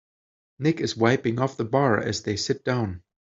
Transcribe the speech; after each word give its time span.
Nick 0.57 0.81
is 0.81 0.97
wiping 0.97 1.39
off 1.39 1.57
the 1.57 1.63
bar 1.63 1.99
as 1.99 2.23
they 2.23 2.35
sit 2.35 2.65
down. 2.65 3.03